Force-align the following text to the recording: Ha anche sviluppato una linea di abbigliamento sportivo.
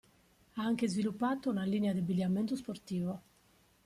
Ha 0.53 0.63
anche 0.63 0.87
sviluppato 0.87 1.51
una 1.51 1.63
linea 1.63 1.93
di 1.93 1.99
abbigliamento 1.99 2.55
sportivo. 2.55 3.21